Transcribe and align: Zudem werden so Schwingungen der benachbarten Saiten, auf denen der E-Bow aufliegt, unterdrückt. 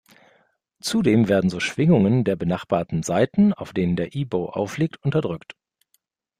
Zudem 0.79 1.27
werden 1.27 1.51
so 1.51 1.59
Schwingungen 1.59 2.23
der 2.23 2.35
benachbarten 2.35 3.03
Saiten, 3.03 3.53
auf 3.53 3.71
denen 3.71 3.95
der 3.95 4.15
E-Bow 4.15 4.49
aufliegt, 4.49 4.97
unterdrückt. 5.05 5.55